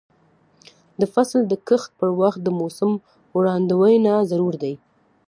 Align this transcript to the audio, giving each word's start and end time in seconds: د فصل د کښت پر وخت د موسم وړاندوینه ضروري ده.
د 0.99 1.01
فصل 1.13 1.39
د 1.47 1.53
کښت 1.67 1.89
پر 1.99 2.09
وخت 2.21 2.39
د 2.43 2.49
موسم 2.59 2.91
وړاندوینه 3.37 4.13
ضروري 4.31 4.57
ده. 4.63 4.73